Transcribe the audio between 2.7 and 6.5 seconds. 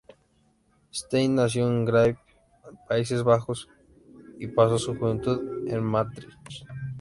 Países Bajos, y pasó su juventud en Maastricht.